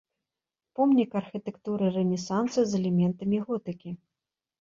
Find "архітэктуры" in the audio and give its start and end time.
1.19-1.89